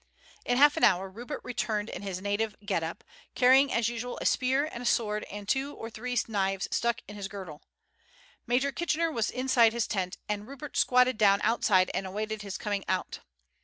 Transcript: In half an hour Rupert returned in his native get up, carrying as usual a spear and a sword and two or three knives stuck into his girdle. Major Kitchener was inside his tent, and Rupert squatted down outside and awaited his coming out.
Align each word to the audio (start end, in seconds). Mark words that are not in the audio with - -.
In 0.45 0.57
half 0.57 0.77
an 0.77 0.83
hour 0.83 1.07
Rupert 1.11 1.41
returned 1.43 1.87
in 1.87 2.01
his 2.01 2.23
native 2.23 2.55
get 2.65 2.81
up, 2.81 3.03
carrying 3.35 3.71
as 3.71 3.87
usual 3.87 4.17
a 4.19 4.25
spear 4.25 4.65
and 4.65 4.81
a 4.81 4.85
sword 4.87 5.25
and 5.25 5.47
two 5.47 5.75
or 5.75 5.91
three 5.91 6.17
knives 6.27 6.67
stuck 6.71 7.01
into 7.01 7.13
his 7.13 7.27
girdle. 7.27 7.61
Major 8.47 8.71
Kitchener 8.71 9.11
was 9.11 9.29
inside 9.29 9.73
his 9.73 9.85
tent, 9.85 10.17
and 10.27 10.47
Rupert 10.47 10.75
squatted 10.75 11.19
down 11.19 11.39
outside 11.43 11.91
and 11.93 12.07
awaited 12.07 12.41
his 12.41 12.57
coming 12.57 12.83
out. 12.89 13.19